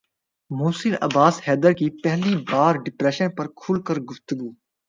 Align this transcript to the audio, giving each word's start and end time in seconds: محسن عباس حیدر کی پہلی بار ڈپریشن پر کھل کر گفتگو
محسن 0.51 0.93
عباس 1.01 1.39
حیدر 1.47 1.71
کی 1.79 1.89
پہلی 2.03 2.35
بار 2.51 2.75
ڈپریشن 2.85 3.29
پر 3.37 3.47
کھل 3.59 3.81
کر 3.81 3.99
گفتگو 4.09 4.49